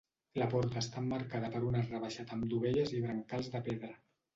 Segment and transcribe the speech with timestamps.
[0.43, 3.99] La porta està emmarcada per un arc rebaixat amb dovelles i brancals de pedra.